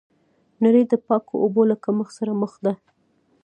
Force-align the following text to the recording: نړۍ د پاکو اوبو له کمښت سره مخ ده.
نړۍ 0.63 0.83
د 0.87 0.93
پاکو 1.07 1.33
اوبو 1.43 1.61
له 1.69 1.75
کمښت 1.83 2.13
سره 2.19 2.31
مخ 2.41 2.53
ده. 2.65 2.73